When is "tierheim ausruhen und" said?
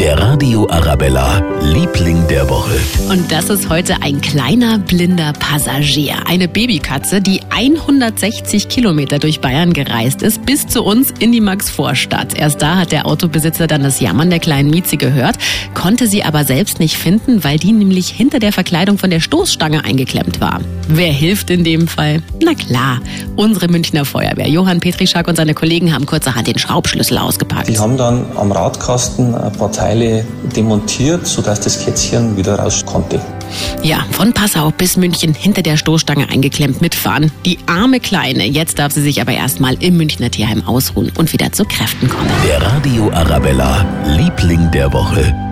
40.30-41.32